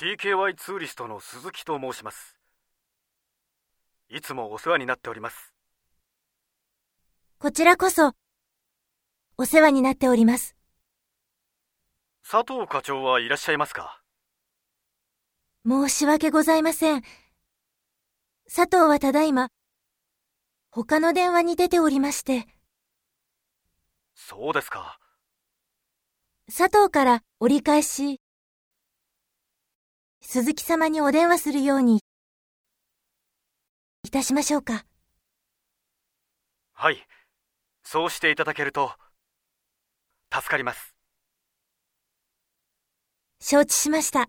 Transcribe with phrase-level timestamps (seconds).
[0.00, 2.38] TKY ツーリストの鈴木と申します。
[4.08, 5.52] いつもお世話になっております。
[7.40, 8.12] こちらこそ、
[9.38, 10.54] お世話になっております。
[12.22, 14.00] 佐藤課長はいらっしゃいますか？
[15.66, 17.02] 申し訳ございません。
[18.46, 19.48] 佐藤はただいま、
[20.70, 22.46] 他の電話に出ておりまして、
[24.14, 25.00] そうですか。
[26.46, 28.20] 佐藤から折り返し、
[30.30, 32.00] 鈴木様にお電話するように、
[34.04, 34.84] いたしましょうか。
[36.74, 36.98] はい
[37.82, 38.92] そうしていただけると
[40.30, 40.94] 助かります
[43.40, 44.28] 承知しました。